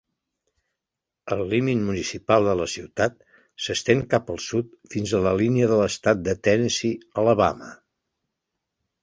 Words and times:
El 1.35 1.43
límit 1.51 1.83
municipal 1.89 2.47
de 2.51 2.55
la 2.61 2.65
ciutat 2.75 3.19
s'estén 3.67 4.01
cap 4.15 4.33
al 4.35 4.41
sud 4.47 4.73
fins 4.95 5.15
a 5.19 5.21
la 5.29 5.35
línia 5.43 5.69
d'estat 5.75 6.25
de 6.31 6.37
Tennessee-Alabama. 6.49 7.71